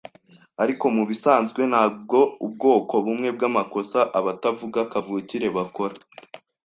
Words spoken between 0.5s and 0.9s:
ariko